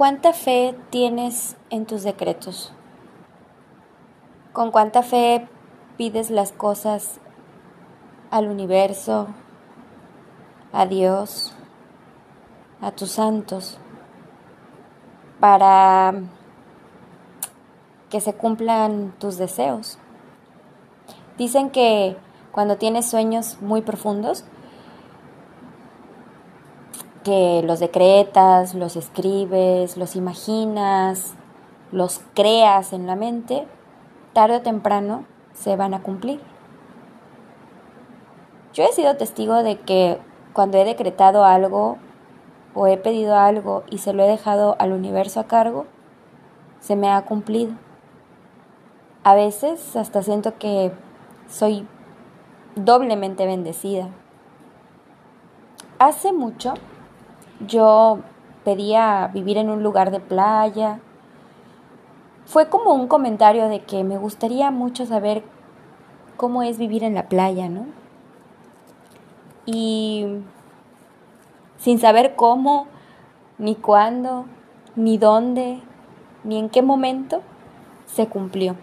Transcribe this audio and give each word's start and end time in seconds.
¿Cuánta 0.00 0.32
fe 0.32 0.74
tienes 0.88 1.58
en 1.68 1.84
tus 1.84 2.04
decretos? 2.04 2.72
¿Con 4.54 4.70
cuánta 4.70 5.02
fe 5.02 5.46
pides 5.98 6.30
las 6.30 6.52
cosas 6.52 7.20
al 8.30 8.48
universo, 8.48 9.26
a 10.72 10.86
Dios, 10.86 11.52
a 12.80 12.92
tus 12.92 13.10
santos, 13.10 13.76
para 15.38 16.14
que 18.08 18.22
se 18.22 18.32
cumplan 18.32 19.14
tus 19.18 19.36
deseos? 19.36 19.98
Dicen 21.36 21.68
que 21.68 22.16
cuando 22.52 22.78
tienes 22.78 23.04
sueños 23.04 23.58
muy 23.60 23.82
profundos, 23.82 24.46
que 27.24 27.62
los 27.64 27.80
decretas, 27.80 28.74
los 28.74 28.96
escribes, 28.96 29.96
los 29.96 30.16
imaginas, 30.16 31.34
los 31.92 32.20
creas 32.34 32.92
en 32.92 33.06
la 33.06 33.16
mente, 33.16 33.66
tarde 34.32 34.56
o 34.56 34.62
temprano 34.62 35.24
se 35.52 35.76
van 35.76 35.94
a 35.94 36.02
cumplir. 36.02 36.40
Yo 38.72 38.84
he 38.84 38.92
sido 38.92 39.16
testigo 39.16 39.62
de 39.62 39.80
que 39.80 40.18
cuando 40.52 40.78
he 40.78 40.84
decretado 40.84 41.44
algo 41.44 41.98
o 42.74 42.86
he 42.86 42.96
pedido 42.96 43.36
algo 43.36 43.82
y 43.90 43.98
se 43.98 44.12
lo 44.12 44.22
he 44.22 44.28
dejado 44.28 44.76
al 44.78 44.92
universo 44.92 45.40
a 45.40 45.44
cargo, 45.44 45.86
se 46.78 46.96
me 46.96 47.10
ha 47.10 47.20
cumplido. 47.22 47.72
A 49.24 49.34
veces 49.34 49.96
hasta 49.96 50.22
siento 50.22 50.56
que 50.58 50.92
soy 51.48 51.86
doblemente 52.76 53.44
bendecida. 53.44 54.08
Hace 55.98 56.32
mucho 56.32 56.74
yo 57.66 58.20
pedía 58.64 59.30
vivir 59.32 59.58
en 59.58 59.70
un 59.70 59.82
lugar 59.82 60.10
de 60.10 60.20
playa. 60.20 61.00
Fue 62.46 62.68
como 62.68 62.92
un 62.94 63.06
comentario 63.06 63.68
de 63.68 63.80
que 63.80 64.04
me 64.04 64.18
gustaría 64.18 64.70
mucho 64.70 65.06
saber 65.06 65.42
cómo 66.36 66.62
es 66.62 66.78
vivir 66.78 67.04
en 67.04 67.14
la 67.14 67.28
playa, 67.28 67.68
¿no? 67.68 67.86
Y 69.66 70.26
sin 71.78 71.98
saber 71.98 72.34
cómo, 72.34 72.86
ni 73.58 73.74
cuándo, 73.74 74.46
ni 74.96 75.18
dónde, 75.18 75.80
ni 76.44 76.58
en 76.58 76.68
qué 76.70 76.82
momento, 76.82 77.42
se 78.06 78.26
cumplió. 78.26 78.76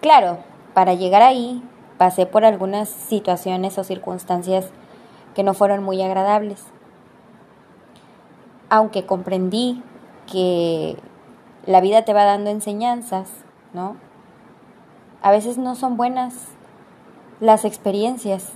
Claro, 0.00 0.38
para 0.74 0.94
llegar 0.94 1.22
ahí 1.22 1.62
pasé 1.98 2.26
por 2.26 2.44
algunas 2.44 2.88
situaciones 2.88 3.78
o 3.78 3.84
circunstancias 3.84 4.70
que 5.34 5.42
no 5.42 5.54
fueron 5.54 5.82
muy 5.82 6.00
agradables. 6.02 6.64
Aunque 8.68 9.06
comprendí 9.06 9.82
que 10.30 10.96
la 11.66 11.80
vida 11.80 12.02
te 12.02 12.14
va 12.14 12.24
dando 12.24 12.50
enseñanzas, 12.50 13.30
¿no? 13.72 13.96
A 15.22 15.30
veces 15.30 15.58
no 15.58 15.74
son 15.74 15.96
buenas 15.96 16.34
las 17.40 17.64
experiencias 17.64 18.52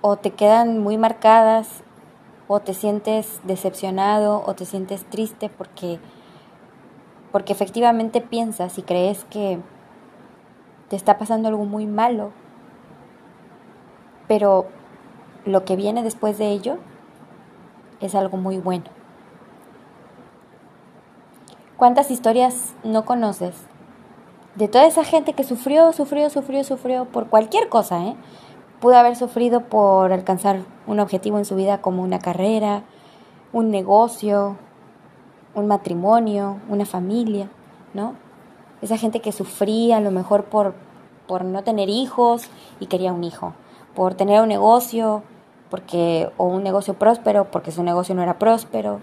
o 0.00 0.16
te 0.16 0.30
quedan 0.30 0.78
muy 0.78 0.96
marcadas 0.96 1.82
o 2.46 2.60
te 2.60 2.74
sientes 2.74 3.40
decepcionado 3.44 4.42
o 4.46 4.54
te 4.54 4.64
sientes 4.64 5.04
triste 5.04 5.50
porque 5.50 5.98
porque 7.32 7.52
efectivamente 7.52 8.20
piensas 8.20 8.78
y 8.78 8.82
crees 8.82 9.24
que 9.26 9.60
te 10.88 10.96
está 10.96 11.18
pasando 11.18 11.48
algo 11.48 11.66
muy 11.66 11.86
malo. 11.86 12.32
Pero 14.26 14.66
lo 15.44 15.64
que 15.64 15.76
viene 15.76 16.02
después 16.02 16.38
de 16.38 16.50
ello 16.50 16.78
es 18.00 18.14
algo 18.14 18.36
muy 18.36 18.58
bueno. 18.58 18.84
¿Cuántas 21.76 22.10
historias 22.10 22.74
no 22.82 23.04
conoces? 23.04 23.54
De 24.56 24.66
toda 24.66 24.86
esa 24.86 25.04
gente 25.04 25.34
que 25.34 25.44
sufrió, 25.44 25.92
sufrió, 25.92 26.28
sufrió, 26.30 26.64
sufrió 26.64 27.04
por 27.04 27.28
cualquier 27.28 27.68
cosa, 27.68 28.04
¿eh? 28.04 28.16
Pudo 28.80 28.96
haber 28.96 29.14
sufrido 29.14 29.60
por 29.60 30.12
alcanzar 30.12 30.62
un 30.86 30.98
objetivo 30.98 31.38
en 31.38 31.44
su 31.44 31.54
vida 31.54 31.80
como 31.80 32.02
una 32.02 32.18
carrera, 32.18 32.82
un 33.52 33.70
negocio, 33.70 34.56
un 35.54 35.66
matrimonio, 35.66 36.58
una 36.68 36.84
familia, 36.84 37.48
¿no? 37.94 38.14
Esa 38.82 38.96
gente 38.96 39.20
que 39.20 39.32
sufría 39.32 39.98
a 39.98 40.00
lo 40.00 40.10
mejor 40.10 40.44
por, 40.44 40.74
por 41.26 41.44
no 41.44 41.62
tener 41.62 41.88
hijos 41.88 42.48
y 42.80 42.86
quería 42.86 43.12
un 43.12 43.24
hijo, 43.24 43.54
por 43.98 44.14
tener 44.14 44.40
un 44.40 44.46
negocio 44.46 45.24
porque 45.70 46.30
o 46.36 46.44
un 46.44 46.62
negocio 46.62 46.94
próspero 46.94 47.50
porque 47.50 47.72
su 47.72 47.82
negocio 47.82 48.14
no 48.14 48.22
era 48.22 48.38
próspero. 48.38 49.00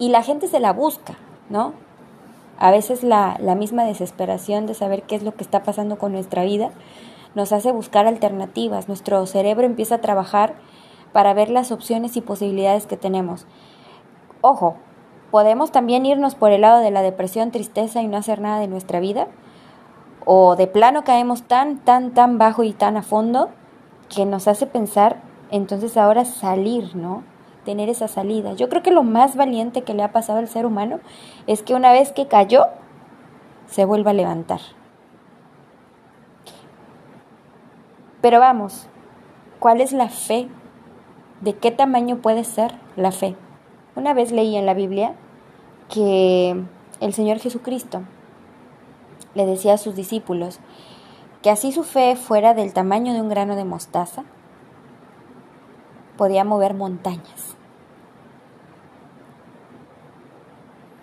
Y 0.00 0.08
la 0.08 0.24
gente 0.24 0.48
se 0.48 0.58
la 0.58 0.72
busca, 0.72 1.14
¿no? 1.50 1.72
A 2.58 2.72
veces 2.72 3.04
la, 3.04 3.36
la 3.38 3.54
misma 3.54 3.84
desesperación 3.84 4.66
de 4.66 4.74
saber 4.74 5.04
qué 5.04 5.14
es 5.14 5.22
lo 5.22 5.36
que 5.36 5.44
está 5.44 5.62
pasando 5.62 5.98
con 5.98 6.10
nuestra 6.10 6.42
vida 6.42 6.70
nos 7.36 7.52
hace 7.52 7.70
buscar 7.70 8.08
alternativas. 8.08 8.88
Nuestro 8.88 9.24
cerebro 9.24 9.64
empieza 9.64 9.94
a 9.94 10.00
trabajar 10.00 10.54
para 11.12 11.32
ver 11.32 11.48
las 11.48 11.70
opciones 11.70 12.16
y 12.16 12.22
posibilidades 12.22 12.86
que 12.86 12.96
tenemos. 12.96 13.46
Ojo, 14.40 14.74
podemos 15.30 15.70
también 15.70 16.06
irnos 16.06 16.34
por 16.34 16.50
el 16.50 16.62
lado 16.62 16.80
de 16.80 16.90
la 16.90 17.02
depresión, 17.02 17.52
tristeza 17.52 18.02
y 18.02 18.08
no 18.08 18.16
hacer 18.16 18.40
nada 18.40 18.58
de 18.58 18.66
nuestra 18.66 18.98
vida. 18.98 19.28
O 20.24 20.56
de 20.56 20.66
plano 20.66 21.04
caemos 21.04 21.44
tan, 21.44 21.78
tan, 21.78 22.14
tan 22.14 22.36
bajo 22.36 22.64
y 22.64 22.72
tan 22.72 22.96
a 22.96 23.02
fondo 23.02 23.50
que 24.08 24.24
nos 24.24 24.48
hace 24.48 24.66
pensar 24.66 25.20
entonces 25.50 25.96
ahora 25.96 26.24
salir, 26.24 26.96
¿no? 26.96 27.22
Tener 27.64 27.88
esa 27.88 28.08
salida. 28.08 28.52
Yo 28.54 28.68
creo 28.68 28.82
que 28.82 28.90
lo 28.90 29.02
más 29.02 29.36
valiente 29.36 29.82
que 29.82 29.94
le 29.94 30.02
ha 30.02 30.12
pasado 30.12 30.38
al 30.38 30.48
ser 30.48 30.66
humano 30.66 31.00
es 31.46 31.62
que 31.62 31.74
una 31.74 31.92
vez 31.92 32.12
que 32.12 32.26
cayó, 32.26 32.66
se 33.68 33.84
vuelva 33.84 34.12
a 34.12 34.14
levantar. 34.14 34.60
Pero 38.20 38.40
vamos, 38.40 38.88
¿cuál 39.58 39.80
es 39.80 39.92
la 39.92 40.08
fe? 40.08 40.48
¿De 41.40 41.54
qué 41.54 41.70
tamaño 41.70 42.18
puede 42.18 42.44
ser 42.44 42.72
la 42.96 43.12
fe? 43.12 43.36
Una 43.94 44.14
vez 44.14 44.32
leí 44.32 44.56
en 44.56 44.66
la 44.66 44.74
Biblia 44.74 45.14
que 45.92 46.60
el 47.00 47.12
Señor 47.12 47.38
Jesucristo 47.38 48.02
le 49.34 49.46
decía 49.46 49.74
a 49.74 49.78
sus 49.78 49.94
discípulos 49.94 50.60
que 51.46 51.52
así 51.52 51.70
su 51.70 51.84
fe 51.84 52.16
fuera 52.16 52.54
del 52.54 52.72
tamaño 52.72 53.12
de 53.12 53.20
un 53.20 53.28
grano 53.28 53.54
de 53.54 53.64
mostaza, 53.64 54.24
podía 56.16 56.42
mover 56.42 56.74
montañas. 56.74 57.54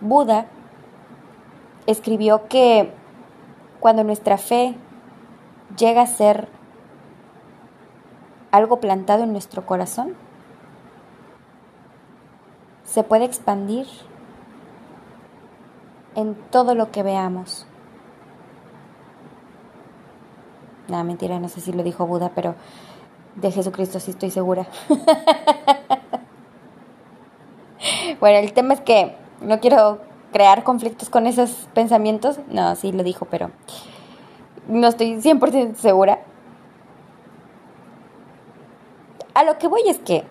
Buda 0.01 0.47
escribió 1.85 2.49
que 2.49 2.91
cuando 3.79 4.03
nuestra 4.03 4.37
fe 4.37 4.75
llega 5.77 6.01
a 6.01 6.07
ser 6.07 6.49
algo 8.51 8.81
plantado 8.81 9.23
en 9.23 9.31
nuestro 9.31 9.65
corazón, 9.65 10.13
se 12.83 13.03
puede 13.05 13.23
expandir 13.23 13.87
en 16.15 16.35
todo 16.35 16.75
lo 16.75 16.91
que 16.91 17.01
veamos. 17.01 17.65
Mentira, 21.01 21.39
no 21.39 21.47
sé 21.47 21.61
si 21.61 21.71
lo 21.71 21.81
dijo 21.81 22.05
Buda, 22.05 22.33
pero 22.35 22.55
de 23.35 23.51
Jesucristo, 23.51 23.99
sí 23.99 24.11
estoy 24.11 24.29
segura. 24.29 24.67
bueno, 28.19 28.37
el 28.37 28.53
tema 28.53 28.73
es 28.73 28.81
que 28.81 29.15
no 29.41 29.59
quiero 29.59 29.99
crear 30.31 30.63
conflictos 30.63 31.09
con 31.09 31.25
esos 31.25 31.67
pensamientos. 31.73 32.39
No, 32.49 32.75
sí 32.75 32.91
lo 32.91 33.03
dijo, 33.03 33.25
pero 33.25 33.51
no 34.67 34.87
estoy 34.87 35.15
100% 35.15 35.75
segura. 35.75 36.19
A 39.33 39.43
lo 39.43 39.57
que 39.57 39.67
voy 39.67 39.81
es 39.87 39.99
que, 39.99 40.23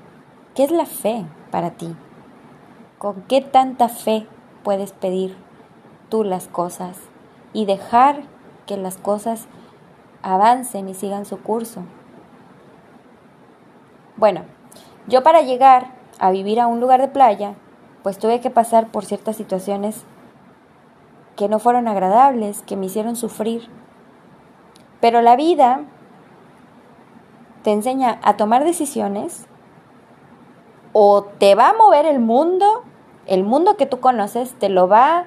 ¿qué 0.55 0.65
es 0.65 0.71
la 0.71 0.87
fe 0.87 1.25
para 1.51 1.73
ti? 1.73 1.95
¿Con 2.99 3.23
qué 3.23 3.41
tanta 3.41 3.89
fe 3.89 4.27
puedes 4.63 4.93
pedir 4.93 5.37
tú 6.09 6.23
las 6.23 6.47
cosas 6.47 6.97
y 7.53 7.65
dejar 7.65 8.23
que 8.67 8.77
las 8.77 8.97
cosas 8.97 9.49
avancen 10.23 10.89
y 10.89 10.95
sigan 10.95 11.25
su 11.25 11.41
curso? 11.41 11.83
Bueno, 14.17 14.43
yo 15.07 15.23
para 15.23 15.43
llegar 15.43 15.89
a 16.19 16.31
vivir 16.31 16.61
a 16.61 16.67
un 16.67 16.81
lugar 16.81 17.01
de 17.01 17.09
playa, 17.09 17.55
pues 18.03 18.19
tuve 18.19 18.41
que 18.41 18.51
pasar 18.51 18.89
por 18.89 19.05
ciertas 19.05 19.37
situaciones 19.37 20.05
que 21.37 21.49
no 21.49 21.59
fueron 21.59 21.89
agradables, 21.89 22.63
que 22.63 22.77
me 22.77 22.87
hicieron 22.87 23.17
sufrir. 23.17 23.69
Pero 25.01 25.23
la 25.23 25.37
vida 25.37 25.81
te 27.63 27.73
enseña 27.73 28.21
a 28.23 28.37
tomar 28.37 28.65
decisiones 28.65 29.47
o 30.93 31.25
te 31.25 31.55
va 31.55 31.71
a 31.71 31.75
mover 31.75 32.07
el 32.07 32.21
mundo, 32.21 32.85
el 33.27 33.45
mundo 33.45 33.77
que 33.77 33.87
tú 33.87 34.01
conoces, 34.01 34.55
te 34.55 34.69
lo 34.69 34.89
va 34.89 35.27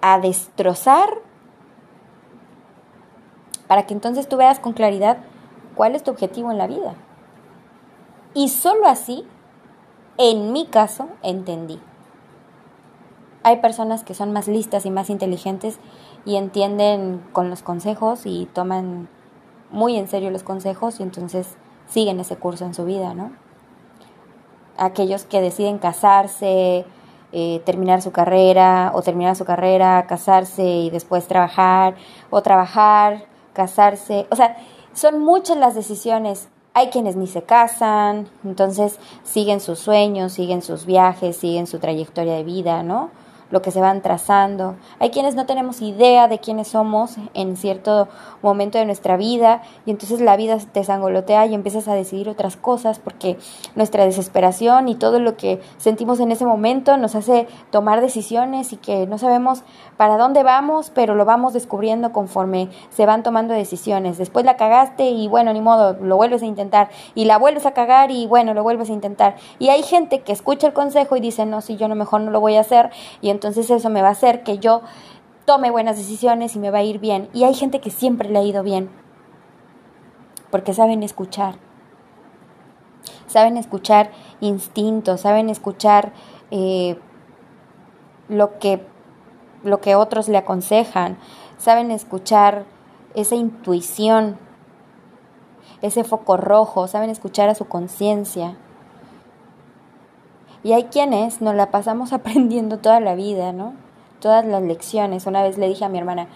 a 0.00 0.18
destrozar 0.18 1.08
para 3.68 3.84
que 3.86 3.94
entonces 3.94 4.28
tú 4.28 4.36
veas 4.36 4.58
con 4.58 4.72
claridad 4.72 5.18
cuál 5.76 5.94
es 5.94 6.02
tu 6.02 6.10
objetivo 6.10 6.50
en 6.50 6.58
la 6.58 6.66
vida. 6.66 6.94
Y 8.34 8.48
solo 8.48 8.86
así, 8.86 9.24
en 10.16 10.52
mi 10.52 10.66
caso, 10.66 11.08
entendí. 11.22 11.80
Hay 13.44 13.58
personas 13.58 14.02
que 14.02 14.14
son 14.14 14.32
más 14.32 14.48
listas 14.48 14.84
y 14.84 14.90
más 14.90 15.10
inteligentes 15.10 15.78
y 16.24 16.36
entienden 16.36 17.22
con 17.32 17.48
los 17.50 17.62
consejos 17.62 18.26
y 18.26 18.46
toman 18.52 19.08
muy 19.70 19.96
en 19.96 20.08
serio 20.08 20.30
los 20.30 20.42
consejos 20.42 20.98
y 20.98 21.02
entonces 21.02 21.56
siguen 21.86 22.20
ese 22.20 22.36
curso 22.36 22.64
en 22.64 22.74
su 22.74 22.84
vida, 22.84 23.14
¿no? 23.14 23.32
Aquellos 24.76 25.24
que 25.24 25.40
deciden 25.40 25.78
casarse, 25.78 26.84
eh, 27.32 27.62
terminar 27.64 28.02
su 28.02 28.12
carrera 28.12 28.90
o 28.94 29.02
terminar 29.02 29.36
su 29.36 29.44
carrera, 29.44 30.06
casarse 30.06 30.64
y 30.64 30.90
después 30.90 31.26
trabajar 31.26 31.94
o 32.30 32.42
trabajar, 32.42 33.26
casarse, 33.58 34.28
o 34.30 34.36
sea, 34.36 34.56
son 34.94 35.18
muchas 35.18 35.56
las 35.56 35.74
decisiones. 35.74 36.48
Hay 36.74 36.90
quienes 36.90 37.16
ni 37.16 37.26
se 37.26 37.42
casan, 37.42 38.28
entonces 38.44 39.00
siguen 39.24 39.58
sus 39.58 39.80
sueños, 39.80 40.32
siguen 40.32 40.62
sus 40.62 40.86
viajes, 40.86 41.36
siguen 41.36 41.66
su 41.66 41.80
trayectoria 41.80 42.34
de 42.34 42.44
vida, 42.44 42.84
¿no? 42.84 43.10
Lo 43.50 43.62
que 43.62 43.70
se 43.70 43.80
van 43.80 44.02
trazando. 44.02 44.76
Hay 44.98 45.10
quienes 45.10 45.34
no 45.34 45.46
tenemos 45.46 45.80
idea 45.80 46.28
de 46.28 46.38
quiénes 46.38 46.68
somos 46.68 47.16
en 47.34 47.56
cierto 47.56 48.08
momento 48.42 48.78
de 48.78 48.84
nuestra 48.84 49.16
vida 49.16 49.62
y 49.86 49.90
entonces 49.90 50.20
la 50.20 50.36
vida 50.36 50.58
te 50.72 50.84
sangolotea 50.84 51.46
y 51.46 51.54
empiezas 51.54 51.88
a 51.88 51.94
decidir 51.94 52.28
otras 52.28 52.56
cosas 52.56 52.98
porque 52.98 53.38
nuestra 53.74 54.04
desesperación 54.04 54.88
y 54.88 54.94
todo 54.94 55.20
lo 55.20 55.36
que 55.36 55.60
sentimos 55.78 56.20
en 56.20 56.32
ese 56.32 56.44
momento 56.44 56.96
nos 56.96 57.14
hace 57.14 57.48
tomar 57.70 58.00
decisiones 58.00 58.72
y 58.72 58.76
que 58.76 59.06
no 59.06 59.18
sabemos 59.18 59.62
para 59.96 60.16
dónde 60.16 60.42
vamos, 60.42 60.90
pero 60.94 61.14
lo 61.14 61.24
vamos 61.24 61.52
descubriendo 61.52 62.12
conforme 62.12 62.68
se 62.90 63.06
van 63.06 63.22
tomando 63.22 63.54
decisiones. 63.54 64.18
Después 64.18 64.44
la 64.44 64.56
cagaste 64.56 65.10
y 65.10 65.28
bueno, 65.28 65.52
ni 65.52 65.60
modo, 65.60 65.96
lo 66.00 66.16
vuelves 66.16 66.42
a 66.42 66.46
intentar 66.46 66.90
y 67.14 67.24
la 67.24 67.38
vuelves 67.38 67.66
a 67.66 67.72
cagar 67.72 68.10
y 68.10 68.26
bueno, 68.26 68.54
lo 68.54 68.62
vuelves 68.62 68.90
a 68.90 68.92
intentar. 68.92 69.36
Y 69.58 69.70
hay 69.70 69.82
gente 69.82 70.20
que 70.20 70.32
escucha 70.32 70.66
el 70.66 70.72
consejo 70.72 71.16
y 71.16 71.20
dice, 71.20 71.46
no, 71.46 71.60
si 71.60 71.76
yo 71.76 71.88
no 71.88 71.94
mejor 71.94 72.20
no 72.20 72.30
lo 72.30 72.40
voy 72.40 72.56
a 72.56 72.60
hacer 72.60 72.90
y 73.20 73.30
eso 73.44 73.90
me 73.90 74.02
va 74.02 74.08
a 74.08 74.12
hacer 74.12 74.42
que 74.42 74.58
yo 74.58 74.82
tome 75.44 75.70
buenas 75.70 75.96
decisiones 75.96 76.54
y 76.56 76.58
me 76.58 76.70
va 76.70 76.78
a 76.78 76.82
ir 76.82 76.98
bien. 76.98 77.28
Y 77.32 77.44
hay 77.44 77.54
gente 77.54 77.80
que 77.80 77.90
siempre 77.90 78.28
le 78.28 78.38
ha 78.38 78.42
ido 78.42 78.62
bien, 78.62 78.90
porque 80.50 80.74
saben 80.74 81.02
escuchar. 81.02 81.56
Saben 83.26 83.56
escuchar 83.56 84.10
instintos, 84.40 85.22
saben 85.22 85.48
escuchar 85.50 86.12
eh, 86.50 86.98
lo, 88.28 88.58
que, 88.58 88.84
lo 89.62 89.80
que 89.80 89.94
otros 89.94 90.28
le 90.28 90.38
aconsejan, 90.38 91.18
saben 91.58 91.90
escuchar 91.90 92.64
esa 93.14 93.34
intuición, 93.34 94.38
ese 95.82 96.04
foco 96.04 96.36
rojo, 96.36 96.88
saben 96.88 97.10
escuchar 97.10 97.48
a 97.48 97.54
su 97.54 97.66
conciencia. 97.66 98.56
Y 100.68 100.74
hay 100.74 100.84
quienes 100.84 101.40
nos 101.40 101.54
la 101.54 101.70
pasamos 101.70 102.12
aprendiendo 102.12 102.76
toda 102.76 103.00
la 103.00 103.14
vida, 103.14 103.54
¿no? 103.54 103.72
Todas 104.20 104.44
las 104.44 104.62
lecciones. 104.62 105.24
Una 105.24 105.42
vez 105.42 105.56
le 105.56 105.66
dije 105.66 105.86
a 105.86 105.88
mi 105.88 105.96
hermana, 105.96 106.28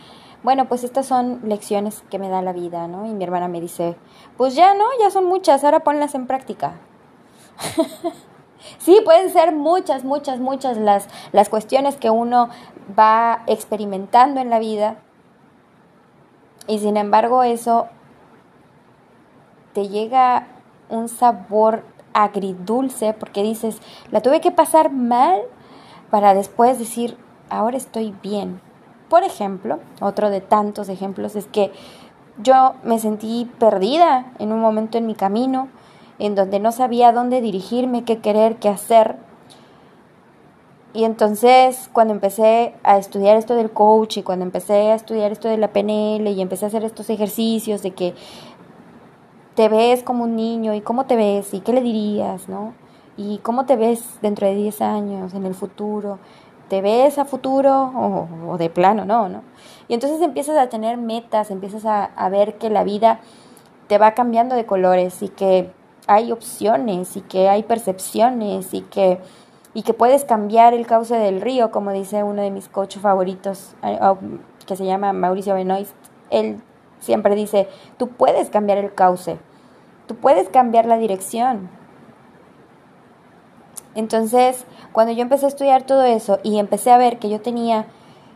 bueno, 0.42 0.68
pues 0.68 0.84
estas 0.84 1.04
son 1.04 1.40
lecciones 1.44 2.02
que 2.10 2.18
me 2.18 2.30
da 2.30 2.40
la 2.40 2.54
vida, 2.54 2.88
¿no? 2.88 3.04
Y 3.04 3.10
mi 3.10 3.24
hermana 3.24 3.48
me 3.48 3.60
dice, 3.60 3.94
pues 4.38 4.54
ya, 4.54 4.72
¿no? 4.72 4.84
Ya 4.98 5.10
son 5.10 5.26
muchas, 5.26 5.64
ahora 5.64 5.80
ponlas 5.80 6.14
en 6.14 6.26
práctica. 6.26 6.76
sí, 8.78 9.02
pueden 9.04 9.28
ser 9.28 9.54
muchas, 9.54 10.02
muchas, 10.02 10.40
muchas 10.40 10.78
las, 10.78 11.08
las 11.32 11.50
cuestiones 11.50 11.96
que 11.96 12.08
uno 12.08 12.48
va 12.98 13.42
experimentando 13.46 14.40
en 14.40 14.48
la 14.48 14.60
vida. 14.60 14.96
Y 16.68 16.78
sin 16.78 16.96
embargo 16.96 17.42
eso 17.42 17.88
te 19.74 19.90
llega 19.90 20.46
un 20.88 21.10
sabor 21.10 21.84
agridulce 22.14 23.14
porque 23.14 23.42
dices, 23.42 23.80
la 24.10 24.20
tuve 24.20 24.40
que 24.40 24.50
pasar 24.50 24.92
mal 24.92 25.40
para 26.10 26.34
después 26.34 26.78
decir, 26.78 27.16
ahora 27.48 27.76
estoy 27.76 28.14
bien. 28.22 28.60
Por 29.08 29.24
ejemplo, 29.24 29.78
otro 30.00 30.30
de 30.30 30.40
tantos 30.40 30.88
ejemplos 30.88 31.36
es 31.36 31.46
que 31.46 31.72
yo 32.38 32.74
me 32.82 32.98
sentí 32.98 33.50
perdida 33.58 34.32
en 34.38 34.52
un 34.52 34.60
momento 34.60 34.98
en 34.98 35.06
mi 35.06 35.14
camino, 35.14 35.68
en 36.18 36.34
donde 36.34 36.60
no 36.60 36.72
sabía 36.72 37.12
dónde 37.12 37.40
dirigirme, 37.40 38.04
qué 38.04 38.18
querer, 38.18 38.56
qué 38.56 38.68
hacer. 38.68 39.16
Y 40.94 41.04
entonces 41.04 41.88
cuando 41.92 42.12
empecé 42.12 42.74
a 42.84 42.98
estudiar 42.98 43.36
esto 43.36 43.54
del 43.54 43.70
coach 43.70 44.18
y 44.18 44.22
cuando 44.22 44.44
empecé 44.44 44.90
a 44.90 44.94
estudiar 44.94 45.32
esto 45.32 45.48
de 45.48 45.56
la 45.56 45.72
PNL 45.72 46.28
y 46.28 46.40
empecé 46.42 46.66
a 46.66 46.68
hacer 46.68 46.84
estos 46.84 47.08
ejercicios 47.08 47.82
de 47.82 47.92
que 47.92 48.14
te 49.54 49.68
ves 49.68 50.02
como 50.02 50.24
un 50.24 50.36
niño 50.36 50.74
y 50.74 50.80
cómo 50.80 51.06
te 51.06 51.16
ves 51.16 51.52
y 51.54 51.60
qué 51.60 51.72
le 51.72 51.82
dirías, 51.82 52.48
¿no? 52.48 52.74
Y 53.16 53.38
cómo 53.38 53.66
te 53.66 53.76
ves 53.76 54.02
dentro 54.22 54.46
de 54.46 54.54
10 54.54 54.80
años, 54.80 55.34
en 55.34 55.44
el 55.44 55.54
futuro. 55.54 56.18
¿Te 56.68 56.80
ves 56.80 57.18
a 57.18 57.26
futuro 57.26 57.92
o, 58.48 58.56
de 58.56 58.70
plano 58.70 59.04
no, 59.04 59.28
no? 59.28 59.42
Y 59.88 59.94
entonces 59.94 60.22
empiezas 60.22 60.56
a 60.56 60.68
tener 60.68 60.96
metas, 60.96 61.50
empiezas 61.50 61.84
a, 61.84 62.04
a 62.04 62.28
ver 62.30 62.56
que 62.56 62.70
la 62.70 62.82
vida 62.82 63.20
te 63.88 63.98
va 63.98 64.12
cambiando 64.12 64.54
de 64.54 64.64
colores 64.64 65.22
y 65.22 65.28
que 65.28 65.70
hay 66.06 66.32
opciones 66.32 67.16
y 67.16 67.20
que 67.20 67.48
hay 67.48 67.62
percepciones 67.62 68.72
y 68.72 68.80
que, 68.82 69.20
y 69.74 69.82
que 69.82 69.92
puedes 69.92 70.24
cambiar 70.24 70.72
el 70.72 70.86
cauce 70.86 71.16
del 71.16 71.40
río, 71.40 71.70
como 71.70 71.92
dice 71.92 72.22
uno 72.22 72.42
de 72.42 72.50
mis 72.50 72.68
coaches 72.68 73.02
favoritos, 73.02 73.74
eh, 73.82 73.98
que 74.66 74.76
se 74.76 74.86
llama 74.86 75.12
Mauricio 75.12 75.54
Benoist. 75.54 75.94
Él 76.30 76.62
siempre 77.02 77.34
dice, 77.34 77.68
tú 77.98 78.08
puedes 78.08 78.48
cambiar 78.48 78.78
el 78.78 78.94
cauce, 78.94 79.38
tú 80.06 80.14
puedes 80.16 80.48
cambiar 80.48 80.86
la 80.86 80.96
dirección. 80.96 81.68
Entonces, 83.94 84.64
cuando 84.92 85.12
yo 85.12 85.22
empecé 85.22 85.44
a 85.44 85.48
estudiar 85.48 85.82
todo 85.82 86.04
eso 86.04 86.38
y 86.42 86.58
empecé 86.58 86.90
a 86.90 86.98
ver 86.98 87.18
que 87.18 87.28
yo 87.28 87.40
tenía 87.40 87.86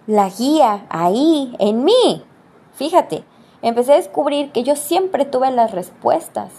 la 0.06 0.28
guía 0.28 0.84
ahí, 0.90 1.56
en 1.58 1.84
mí, 1.84 2.24
fíjate, 2.74 3.24
empecé 3.62 3.94
a 3.94 3.96
descubrir 3.96 4.52
que 4.52 4.64
yo 4.64 4.76
siempre 4.76 5.24
tuve 5.24 5.50
las 5.50 5.72
respuestas, 5.72 6.52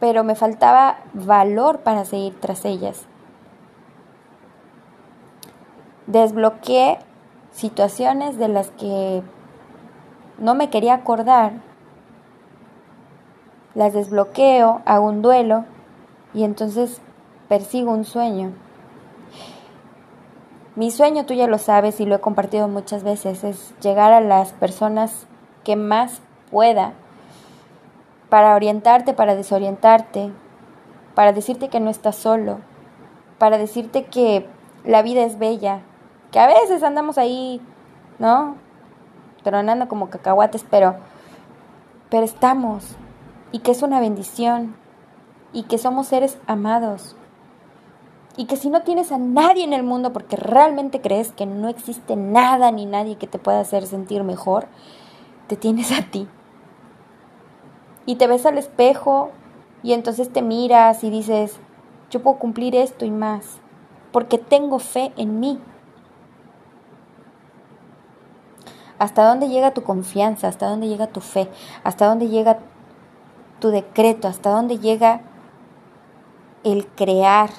pero 0.00 0.24
me 0.24 0.34
faltaba 0.34 0.98
valor 1.14 1.80
para 1.80 2.04
seguir 2.04 2.38
tras 2.40 2.64
ellas. 2.64 3.06
Desbloqueé 6.08 6.98
situaciones 7.52 8.38
de 8.38 8.48
las 8.48 8.70
que 8.70 9.22
no 10.38 10.54
me 10.54 10.70
quería 10.70 10.94
acordar, 10.94 11.52
las 13.74 13.92
desbloqueo, 13.92 14.82
hago 14.84 15.06
un 15.06 15.22
duelo 15.22 15.64
y 16.34 16.44
entonces 16.44 17.00
persigo 17.48 17.92
un 17.92 18.04
sueño. 18.04 18.52
Mi 20.74 20.90
sueño, 20.90 21.26
tú 21.26 21.34
ya 21.34 21.46
lo 21.46 21.58
sabes 21.58 22.00
y 22.00 22.06
lo 22.06 22.14
he 22.14 22.20
compartido 22.20 22.66
muchas 22.66 23.04
veces, 23.04 23.44
es 23.44 23.74
llegar 23.80 24.12
a 24.12 24.20
las 24.20 24.52
personas 24.52 25.26
que 25.64 25.76
más 25.76 26.22
pueda 26.50 26.94
para 28.30 28.54
orientarte, 28.54 29.12
para 29.12 29.34
desorientarte, 29.34 30.32
para 31.14 31.32
decirte 31.32 31.68
que 31.68 31.80
no 31.80 31.90
estás 31.90 32.16
solo, 32.16 32.60
para 33.38 33.58
decirte 33.58 34.04
que 34.04 34.46
la 34.84 35.02
vida 35.02 35.24
es 35.24 35.38
bella, 35.38 35.82
que 36.32 36.40
a 36.40 36.46
veces 36.46 36.82
andamos 36.82 37.18
ahí, 37.18 37.60
¿no? 38.18 38.56
Tronando 39.44 39.86
como 39.86 40.10
cacahuates, 40.10 40.64
pero, 40.68 40.96
pero 42.10 42.24
estamos, 42.24 42.96
y 43.52 43.60
que 43.60 43.70
es 43.70 43.82
una 43.82 44.00
bendición, 44.00 44.74
y 45.52 45.64
que 45.64 45.78
somos 45.78 46.08
seres 46.08 46.38
amados, 46.46 47.16
y 48.36 48.46
que 48.46 48.56
si 48.56 48.70
no 48.70 48.80
tienes 48.80 49.12
a 49.12 49.18
nadie 49.18 49.62
en 49.62 49.74
el 49.74 49.82
mundo 49.82 50.14
porque 50.14 50.36
realmente 50.36 51.02
crees 51.02 51.32
que 51.32 51.44
no 51.44 51.68
existe 51.68 52.16
nada 52.16 52.70
ni 52.70 52.86
nadie 52.86 53.16
que 53.16 53.26
te 53.26 53.38
pueda 53.38 53.60
hacer 53.60 53.86
sentir 53.86 54.24
mejor, 54.24 54.68
te 55.48 55.56
tienes 55.56 55.92
a 55.92 56.02
ti. 56.10 56.26
Y 58.06 58.16
te 58.16 58.26
ves 58.26 58.46
al 58.46 58.56
espejo 58.56 59.30
y 59.82 59.92
entonces 59.92 60.32
te 60.32 60.40
miras 60.40 61.04
y 61.04 61.10
dices, 61.10 61.58
yo 62.10 62.22
puedo 62.22 62.38
cumplir 62.38 62.74
esto 62.74 63.04
y 63.04 63.10
más, 63.10 63.60
porque 64.12 64.38
tengo 64.38 64.78
fe 64.78 65.12
en 65.18 65.38
mí. 65.38 65.60
Hasta 69.02 69.26
dónde 69.26 69.48
llega 69.48 69.74
tu 69.74 69.82
confianza, 69.82 70.46
hasta 70.46 70.68
dónde 70.68 70.86
llega 70.86 71.08
tu 71.08 71.20
fe, 71.20 71.48
hasta 71.82 72.06
dónde 72.06 72.28
llega 72.28 72.60
tu 73.58 73.70
decreto, 73.70 74.28
hasta 74.28 74.50
dónde 74.50 74.78
llega 74.78 75.22
el 76.62 76.86
crear. 76.86 77.50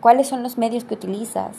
¿Cuáles 0.00 0.28
son 0.28 0.44
los 0.44 0.58
medios 0.58 0.84
que 0.84 0.94
utilizas? 0.94 1.56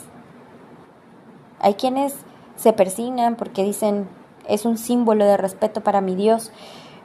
Hay 1.60 1.74
quienes 1.74 2.16
se 2.56 2.72
persignan 2.72 3.36
porque 3.36 3.62
dicen 3.62 4.08
es 4.48 4.64
un 4.64 4.78
símbolo 4.78 5.26
de 5.26 5.36
respeto 5.36 5.82
para 5.82 6.00
mi 6.00 6.14
Dios. 6.14 6.52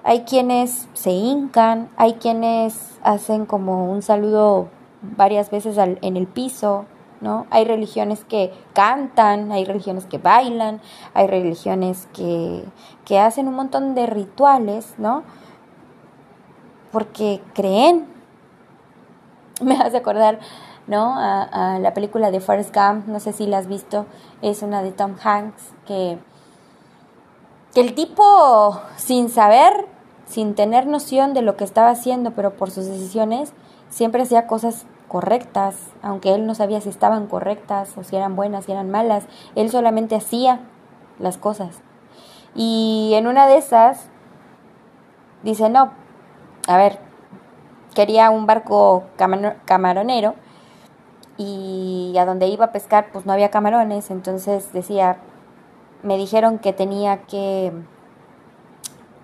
Hay 0.05 0.21
quienes 0.21 0.87
se 0.93 1.11
hincan, 1.11 1.89
hay 1.97 2.13
quienes 2.13 2.97
hacen 3.03 3.45
como 3.45 3.91
un 3.91 4.01
saludo 4.01 4.69
varias 5.01 5.51
veces 5.51 5.77
en 5.77 6.15
el 6.15 6.25
piso, 6.25 6.85
¿no? 7.21 7.47
Hay 7.49 7.65
religiones 7.65 8.23
que 8.25 8.53
cantan, 8.73 9.51
hay 9.51 9.65
religiones 9.65 10.05
que 10.05 10.17
bailan, 10.17 10.81
hay 11.13 11.27
religiones 11.27 12.07
que, 12.13 12.63
que 13.05 13.19
hacen 13.19 13.47
un 13.47 13.55
montón 13.55 13.95
de 13.95 14.05
rituales, 14.05 14.95
¿no? 14.97 15.23
Porque 16.91 17.41
creen. 17.53 18.19
me 19.61 19.75
hace 19.75 19.97
acordar, 19.97 20.39
¿no? 20.87 21.15
A, 21.17 21.79
la 21.79 21.93
película 21.93 22.31
de 22.31 22.39
Forrest 22.39 22.75
Gump, 22.75 23.07
no 23.07 23.19
sé 23.19 23.33
si 23.33 23.45
la 23.45 23.59
has 23.59 23.67
visto, 23.67 24.05
es 24.41 24.61
una 24.63 24.81
de 24.81 24.91
Tom 24.91 25.15
Hanks, 25.21 25.73
que, 25.85 26.17
que 27.73 27.81
el 27.81 27.93
tipo, 27.93 28.79
sin 28.95 29.29
saber, 29.29 29.85
sin 30.25 30.55
tener 30.55 30.87
noción 30.87 31.33
de 31.33 31.41
lo 31.41 31.57
que 31.57 31.63
estaba 31.63 31.89
haciendo, 31.89 32.31
pero 32.31 32.55
por 32.55 32.71
sus 32.71 32.85
decisiones, 32.85 33.53
siempre 33.89 34.23
hacía 34.23 34.47
cosas 34.47 34.85
correctas, 35.09 35.75
aunque 36.01 36.33
él 36.33 36.45
no 36.45 36.55
sabía 36.55 36.79
si 36.79 36.87
estaban 36.87 37.27
correctas 37.27 37.97
o 37.97 38.03
si 38.05 38.15
eran 38.15 38.37
buenas, 38.37 38.63
si 38.63 38.71
eran 38.71 38.89
malas, 38.89 39.25
él 39.55 39.69
solamente 39.69 40.15
hacía 40.15 40.61
las 41.19 41.37
cosas. 41.37 41.81
Y 42.55 43.11
en 43.15 43.27
una 43.27 43.47
de 43.47 43.57
esas 43.57 44.07
dice, 45.43 45.69
no, 45.69 45.91
a 46.67 46.77
ver, 46.77 46.99
quería 47.93 48.29
un 48.29 48.45
barco 48.45 49.03
camaronero 49.65 50.35
y 51.37 52.15
a 52.17 52.25
donde 52.25 52.47
iba 52.47 52.65
a 52.65 52.71
pescar 52.71 53.11
pues 53.11 53.25
no 53.25 53.33
había 53.33 53.49
camarones, 53.49 54.11
entonces 54.11 54.71
decía, 54.73 55.17
me 56.03 56.17
dijeron 56.17 56.59
que 56.59 56.73
tenía 56.73 57.23
que, 57.23 57.73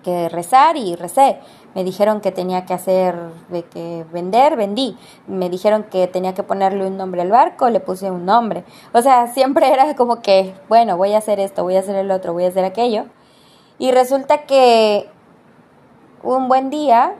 que 0.06 0.28
rezar 0.28 0.76
y 0.76 0.94
recé. 0.94 1.40
Me 1.74 1.82
dijeron 1.82 2.20
que 2.20 2.30
tenía 2.30 2.64
que 2.64 2.74
hacer, 2.74 3.16
de 3.48 3.64
que 3.64 4.06
vender, 4.12 4.54
vendí. 4.54 4.96
Me 5.26 5.50
dijeron 5.50 5.82
que 5.82 6.06
tenía 6.06 6.32
que 6.32 6.44
ponerle 6.44 6.86
un 6.86 6.96
nombre 6.96 7.22
al 7.22 7.32
barco, 7.32 7.68
le 7.70 7.80
puse 7.80 8.08
un 8.12 8.24
nombre. 8.24 8.62
O 8.92 9.02
sea, 9.02 9.26
siempre 9.26 9.68
era 9.72 9.96
como 9.96 10.22
que, 10.22 10.54
bueno, 10.68 10.96
voy 10.96 11.12
a 11.14 11.18
hacer 11.18 11.40
esto, 11.40 11.64
voy 11.64 11.74
a 11.74 11.80
hacer 11.80 11.96
el 11.96 12.12
otro, 12.12 12.32
voy 12.32 12.44
a 12.44 12.48
hacer 12.48 12.64
aquello. 12.64 13.06
Y 13.78 13.90
resulta 13.90 14.44
que 14.46 15.10
un 16.22 16.46
buen 16.46 16.70
día 16.70 17.14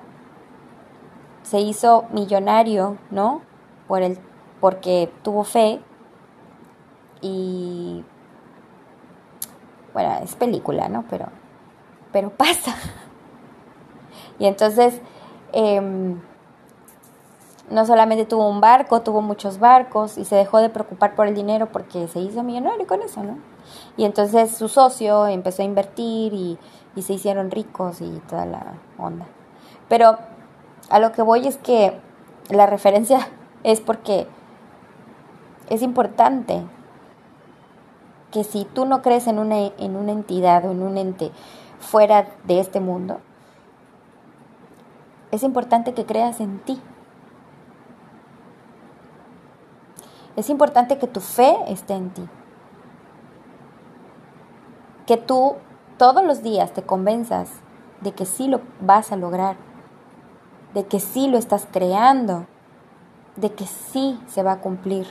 se 1.42 1.58
hizo 1.58 2.04
millonario, 2.12 2.98
¿no? 3.10 3.42
Por 3.88 4.02
el, 4.02 4.16
porque 4.60 5.10
tuvo 5.24 5.42
fe 5.42 5.80
y 7.20 8.04
bueno, 9.92 10.18
es 10.22 10.36
película, 10.36 10.88
¿no? 10.88 11.04
Pero, 11.10 11.26
pero 12.16 12.30
pasa. 12.30 12.74
Y 14.38 14.46
entonces, 14.46 15.02
em, 15.52 16.18
no 17.68 17.84
solamente 17.84 18.24
tuvo 18.24 18.48
un 18.48 18.62
barco, 18.62 19.02
tuvo 19.02 19.20
muchos 19.20 19.58
barcos 19.58 20.16
y 20.16 20.24
se 20.24 20.34
dejó 20.34 20.60
de 20.60 20.70
preocupar 20.70 21.14
por 21.14 21.26
el 21.26 21.34
dinero 21.34 21.66
porque 21.70 22.08
se 22.08 22.20
hizo 22.20 22.42
millonario 22.42 22.86
con 22.86 23.02
eso, 23.02 23.22
¿no? 23.22 23.36
Y 23.98 24.06
entonces 24.06 24.56
su 24.56 24.68
socio 24.68 25.26
empezó 25.26 25.60
a 25.60 25.66
invertir 25.66 26.32
y, 26.32 26.58
y 26.94 27.02
se 27.02 27.12
hicieron 27.12 27.50
ricos 27.50 28.00
y 28.00 28.22
toda 28.30 28.46
la 28.46 28.64
onda. 28.96 29.26
Pero 29.86 30.16
a 30.88 30.98
lo 30.98 31.12
que 31.12 31.20
voy 31.20 31.46
es 31.46 31.58
que 31.58 32.00
la 32.48 32.64
referencia 32.64 33.28
es 33.62 33.82
porque 33.82 34.26
es 35.68 35.82
importante 35.82 36.62
que 38.30 38.42
si 38.42 38.64
tú 38.64 38.86
no 38.86 39.02
crees 39.02 39.26
en 39.26 39.38
una, 39.38 39.66
en 39.78 39.96
una 39.96 40.12
entidad 40.12 40.64
o 40.64 40.70
en 40.70 40.82
un 40.82 40.96
ente 40.96 41.30
fuera 41.80 42.28
de 42.44 42.60
este 42.60 42.80
mundo, 42.80 43.20
es 45.30 45.42
importante 45.42 45.94
que 45.94 46.06
creas 46.06 46.40
en 46.40 46.58
ti. 46.60 46.80
Es 50.36 50.50
importante 50.50 50.98
que 50.98 51.06
tu 51.06 51.20
fe 51.20 51.56
esté 51.68 51.94
en 51.94 52.10
ti. 52.10 52.28
Que 55.06 55.16
tú 55.16 55.56
todos 55.98 56.24
los 56.24 56.42
días 56.42 56.72
te 56.72 56.82
convenzas 56.82 57.50
de 58.00 58.12
que 58.12 58.26
sí 58.26 58.48
lo 58.48 58.60
vas 58.80 59.12
a 59.12 59.16
lograr, 59.16 59.56
de 60.74 60.86
que 60.86 61.00
sí 61.00 61.28
lo 61.28 61.38
estás 61.38 61.66
creando, 61.72 62.46
de 63.36 63.52
que 63.52 63.66
sí 63.66 64.20
se 64.26 64.42
va 64.42 64.52
a 64.52 64.60
cumplir. 64.60 65.06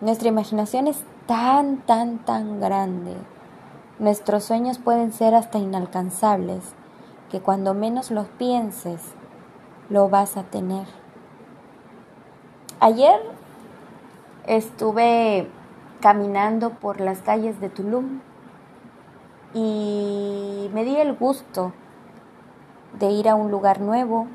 Nuestra 0.00 0.28
imaginación 0.28 0.86
es 0.86 1.02
tan, 1.26 1.78
tan, 1.78 2.18
tan 2.18 2.60
grande. 2.60 3.16
Nuestros 4.02 4.42
sueños 4.42 4.80
pueden 4.80 5.12
ser 5.12 5.32
hasta 5.32 5.58
inalcanzables, 5.58 6.74
que 7.30 7.38
cuando 7.38 7.72
menos 7.72 8.10
los 8.10 8.26
pienses, 8.26 9.00
lo 9.90 10.08
vas 10.08 10.36
a 10.36 10.42
tener. 10.42 10.88
Ayer 12.80 13.20
estuve 14.44 15.48
caminando 16.00 16.70
por 16.70 17.00
las 17.00 17.20
calles 17.20 17.60
de 17.60 17.68
Tulum 17.68 18.18
y 19.54 20.68
me 20.74 20.82
di 20.82 20.96
el 20.96 21.14
gusto 21.14 21.72
de 22.98 23.08
ir 23.08 23.28
a 23.28 23.36
un 23.36 23.52
lugar 23.52 23.80
nuevo, 23.80 24.26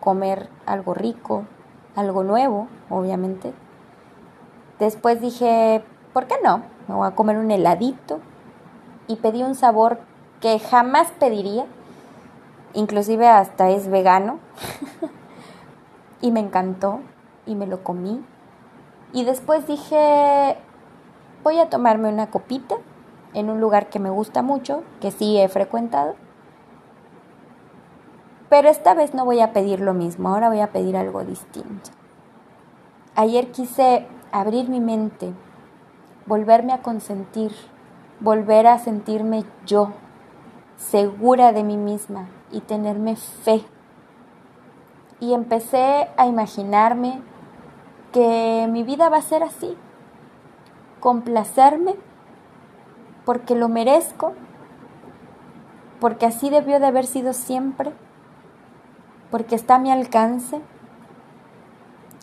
comer 0.00 0.48
algo 0.66 0.94
rico, 0.94 1.44
algo 1.94 2.24
nuevo, 2.24 2.66
obviamente. 2.90 3.54
Después 4.80 5.20
dije, 5.20 5.84
¿por 6.12 6.26
qué 6.26 6.34
no? 6.42 6.62
Me 6.88 6.96
voy 6.96 7.06
a 7.06 7.14
comer 7.14 7.36
un 7.36 7.52
heladito 7.52 8.18
y 9.08 9.16
pedí 9.16 9.42
un 9.42 9.54
sabor 9.54 9.98
que 10.40 10.58
jamás 10.58 11.08
pediría, 11.18 11.66
inclusive 12.74 13.28
hasta 13.28 13.70
es 13.70 13.88
vegano, 13.88 14.38
y 16.20 16.30
me 16.30 16.40
encantó 16.40 17.00
y 17.46 17.54
me 17.54 17.66
lo 17.66 17.82
comí. 17.82 18.24
Y 19.12 19.24
después 19.24 19.66
dije, 19.66 20.56
voy 21.42 21.58
a 21.58 21.70
tomarme 21.70 22.08
una 22.08 22.30
copita 22.30 22.76
en 23.34 23.50
un 23.50 23.60
lugar 23.60 23.88
que 23.88 23.98
me 23.98 24.10
gusta 24.10 24.42
mucho, 24.42 24.82
que 25.00 25.10
sí 25.10 25.38
he 25.38 25.48
frecuentado. 25.48 26.16
Pero 28.48 28.68
esta 28.68 28.94
vez 28.94 29.14
no 29.14 29.24
voy 29.24 29.40
a 29.40 29.52
pedir 29.52 29.80
lo 29.80 29.94
mismo, 29.94 30.28
ahora 30.28 30.48
voy 30.48 30.60
a 30.60 30.72
pedir 30.72 30.96
algo 30.96 31.24
distinto. 31.24 31.90
Ayer 33.14 33.50
quise 33.50 34.06
abrir 34.32 34.68
mi 34.68 34.80
mente, 34.80 35.32
volverme 36.26 36.72
a 36.72 36.82
consentir, 36.82 37.52
volver 38.20 38.66
a 38.66 38.78
sentirme 38.78 39.44
yo, 39.66 39.92
segura 40.76 41.52
de 41.52 41.64
mí 41.64 41.76
misma 41.76 42.28
y 42.50 42.60
tenerme 42.60 43.16
fe. 43.16 43.64
Y 45.20 45.32
empecé 45.34 46.08
a 46.16 46.26
imaginarme 46.26 47.20
que 48.12 48.66
mi 48.70 48.82
vida 48.82 49.08
va 49.08 49.18
a 49.18 49.22
ser 49.22 49.42
así, 49.42 49.76
complacerme 51.00 51.94
porque 53.24 53.56
lo 53.56 53.68
merezco, 53.68 54.34
porque 56.00 56.26
así 56.26 56.48
debió 56.48 56.78
de 56.78 56.86
haber 56.86 57.06
sido 57.06 57.32
siempre, 57.32 57.92
porque 59.30 59.56
está 59.56 59.74
a 59.74 59.78
mi 59.78 59.90
alcance 59.90 60.60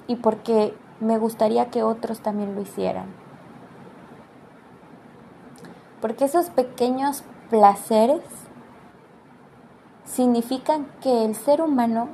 y 0.08 0.16
porque 0.16 0.76
me 1.00 1.18
gustaría 1.18 1.70
que 1.70 1.84
otros 1.84 2.22
también 2.22 2.56
lo 2.56 2.62
hicieran. 2.62 3.23
Porque 6.04 6.26
esos 6.26 6.52
pequeños 6.52 7.24
placeres 7.50 8.22
significan 10.06 10.86
que 11.02 11.26
el 11.26 11.34
ser 11.34 11.64
humano 11.64 12.10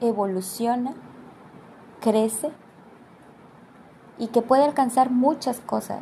evoluciona, 0.00 0.94
crece 2.00 2.52
y 4.16 4.28
que 4.28 4.42
puede 4.42 4.62
alcanzar 4.62 5.10
muchas 5.10 5.58
cosas 5.58 6.00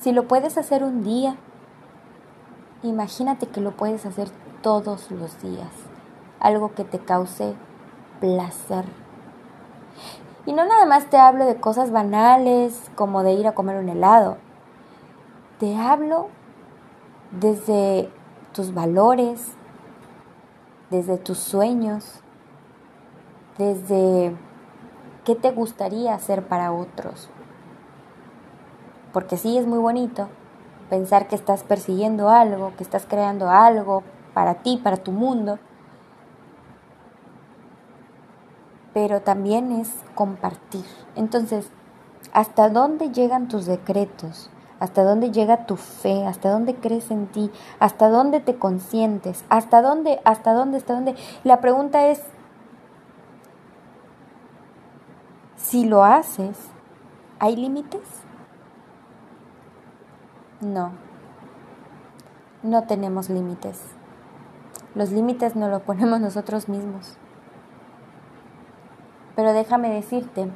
si 0.00 0.12
lo 0.12 0.26
puedes 0.26 0.56
hacer 0.56 0.82
un 0.82 1.04
día, 1.04 1.36
imagínate 2.82 3.46
que 3.46 3.60
lo 3.60 3.72
puedes 3.72 4.06
hacer 4.06 4.28
todos 4.62 5.10
los 5.10 5.40
días. 5.42 5.68
Algo 6.40 6.74
que 6.74 6.84
te 6.84 6.98
cause 6.98 7.54
placer. 8.18 8.86
Y 10.50 10.52
no 10.52 10.66
nada 10.66 10.84
más 10.84 11.06
te 11.06 11.16
hablo 11.16 11.46
de 11.46 11.60
cosas 11.60 11.92
banales 11.92 12.90
como 12.96 13.22
de 13.22 13.34
ir 13.34 13.46
a 13.46 13.52
comer 13.52 13.76
un 13.76 13.88
helado. 13.88 14.38
Te 15.60 15.76
hablo 15.76 16.26
desde 17.30 18.10
tus 18.52 18.74
valores, 18.74 19.52
desde 20.90 21.18
tus 21.18 21.38
sueños, 21.38 22.20
desde 23.58 24.34
qué 25.24 25.36
te 25.36 25.52
gustaría 25.52 26.14
hacer 26.14 26.48
para 26.48 26.72
otros 26.72 27.30
porque 29.12 29.36
sí 29.36 29.56
es 29.58 29.66
muy 29.66 29.78
bonito 29.78 30.28
pensar 30.88 31.28
que 31.28 31.36
estás 31.36 31.62
persiguiendo 31.62 32.28
algo, 32.28 32.72
que 32.76 32.82
estás 32.82 33.06
creando 33.08 33.48
algo 33.50 34.02
para 34.34 34.54
ti, 34.54 34.80
para 34.82 34.96
tu 34.96 35.12
mundo, 35.12 35.58
pero 39.00 39.22
también 39.22 39.72
es 39.72 39.90
compartir. 40.14 40.84
Entonces, 41.16 41.70
¿hasta 42.34 42.68
dónde 42.68 43.10
llegan 43.10 43.48
tus 43.48 43.64
decretos? 43.64 44.50
¿Hasta 44.78 45.04
dónde 45.04 45.30
llega 45.30 45.64
tu 45.64 45.76
fe? 45.76 46.26
¿Hasta 46.26 46.50
dónde 46.50 46.74
crees 46.74 47.10
en 47.10 47.26
ti? 47.26 47.50
¿Hasta 47.78 48.10
dónde 48.10 48.40
te 48.40 48.58
consientes? 48.58 49.42
¿Hasta 49.48 49.80
dónde? 49.80 50.20
¿Hasta 50.26 50.52
dónde? 50.52 50.76
¿Hasta 50.76 50.92
dónde? 50.92 51.14
La 51.44 51.62
pregunta 51.62 52.08
es, 52.08 52.22
si 55.56 55.86
lo 55.86 56.04
haces, 56.04 56.58
¿hay 57.38 57.56
límites? 57.56 58.02
No, 60.60 60.92
no 62.62 62.82
tenemos 62.82 63.30
límites. 63.30 63.80
Los 64.94 65.10
límites 65.10 65.56
nos 65.56 65.70
los 65.70 65.80
ponemos 65.80 66.20
nosotros 66.20 66.68
mismos. 66.68 67.16
Pero 69.36 69.52
déjame 69.52 69.90
decirte 69.90 70.48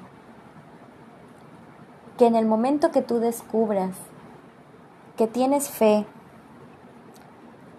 que 2.18 2.26
en 2.26 2.36
el 2.36 2.46
momento 2.46 2.90
que 2.90 3.02
tú 3.02 3.18
descubras 3.18 3.96
que 5.16 5.26
tienes 5.26 5.68
fe, 5.68 6.06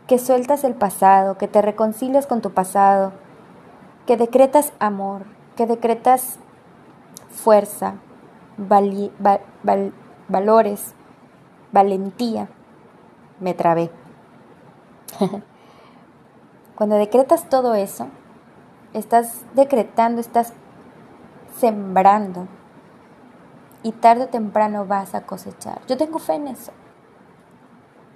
que 0.08 0.20
sueltas 0.20 0.64
el 0.64 0.74
pasado, 0.74 1.38
que 1.38 1.48
te 1.48 1.62
reconcilias 1.62 2.28
con 2.28 2.42
tu 2.42 2.52
pasado, 2.52 3.12
que 4.06 4.18
decretas 4.18 4.72
amor, 4.80 5.26
que 5.56 5.66
decretas 5.66 6.38
fuerza, 7.30 7.96
valores, 10.28 10.94
valentía, 11.72 12.48
me 13.40 13.54
trabé. 13.54 13.92
Cuando 16.76 16.96
decretas 16.96 17.50
todo 17.50 17.76
eso, 17.76 18.08
estás 18.94 19.44
decretando, 19.56 20.22
estás 20.22 20.54
sembrando 21.60 22.48
y 23.84 23.92
tarde 23.92 24.24
o 24.24 24.28
temprano 24.28 24.86
vas 24.86 25.14
a 25.16 25.26
cosechar. 25.26 25.80
Yo 25.88 25.98
tengo 25.98 26.20
fe 26.20 26.36
en 26.36 26.48
eso. 26.48 26.72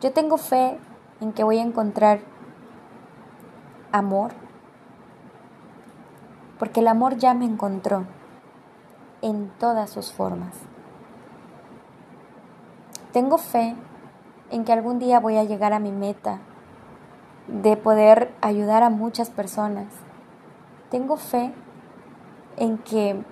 Yo 0.01 0.11
tengo 0.13 0.37
fe 0.37 0.79
en 1.19 1.33
que 1.33 1.43
voy 1.43 1.59
a 1.59 1.63
encontrar 1.63 2.21
amor, 3.91 4.31
porque 6.57 6.79
el 6.79 6.87
amor 6.87 7.17
ya 7.17 7.33
me 7.33 7.45
encontró 7.45 8.05
en 9.21 9.49
todas 9.59 9.89
sus 9.89 10.11
formas. 10.11 10.55
Tengo 13.11 13.37
fe 13.37 13.75
en 14.51 14.63
que 14.65 14.73
algún 14.73 14.99
día 14.99 15.19
voy 15.19 15.37
a 15.37 15.43
llegar 15.43 15.73
a 15.73 15.79
mi 15.79 15.91
meta 15.91 16.39
de 17.47 17.75
poder 17.77 18.33
ayudar 18.41 18.83
a 18.83 18.89
muchas 18.89 19.29
personas. 19.29 19.87
Tengo 20.89 21.17
fe 21.17 21.53
en 22.57 22.77
que 22.77 23.23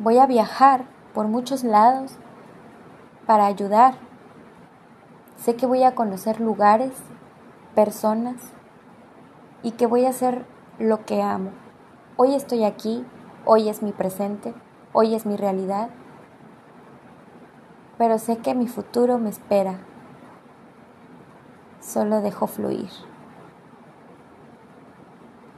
voy 0.00 0.16
a 0.16 0.26
viajar 0.26 0.86
por 1.12 1.28
muchos 1.28 1.62
lados 1.62 2.16
para 3.26 3.44
ayudar. 3.44 3.94
Sé 5.36 5.56
que 5.56 5.66
voy 5.66 5.84
a 5.84 5.94
conocer 5.94 6.40
lugares, 6.40 6.92
personas 7.74 8.36
y 9.62 9.72
que 9.72 9.86
voy 9.86 10.06
a 10.06 10.10
hacer 10.10 10.46
lo 10.78 11.04
que 11.04 11.20
amo. 11.22 11.50
Hoy 12.16 12.34
estoy 12.34 12.64
aquí, 12.64 13.04
hoy 13.44 13.68
es 13.68 13.82
mi 13.82 13.92
presente, 13.92 14.54
hoy 14.94 15.14
es 15.14 15.26
mi 15.26 15.36
realidad, 15.36 15.90
pero 17.98 18.18
sé 18.18 18.38
que 18.38 18.54
mi 18.54 18.68
futuro 18.68 19.18
me 19.18 19.28
espera. 19.28 19.80
Solo 21.80 22.22
dejo 22.22 22.46
fluir. 22.46 22.88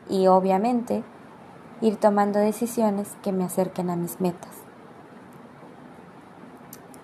Y 0.08 0.26
obviamente 0.26 1.04
ir 1.82 1.96
tomando 1.96 2.38
decisiones 2.38 3.16
que 3.22 3.32
me 3.32 3.44
acerquen 3.44 3.90
a 3.90 3.96
mis 3.96 4.20
metas. 4.20 4.52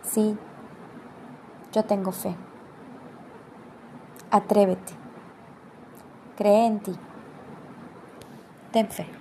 Sí, 0.04 0.38
yo 1.72 1.84
tengo 1.84 2.12
fe. 2.12 2.34
Atrévete. 4.30 4.92
Cree 6.36 6.66
en 6.66 6.80
ti. 6.80 6.94
Ten 8.72 8.88
fe. 8.88 9.17